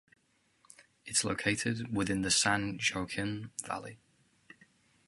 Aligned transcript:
It 1.05 1.11
is 1.11 1.23
located 1.23 1.95
within 1.95 2.23
the 2.23 2.31
San 2.31 2.79
Joaquin 2.95 3.51
Valley. 3.63 3.99